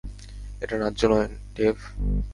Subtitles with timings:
[0.63, 1.75] এটা ন্যায্য নয়, ডেভ।